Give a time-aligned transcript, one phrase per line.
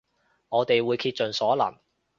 [0.49, 1.77] 我哋會竭盡所能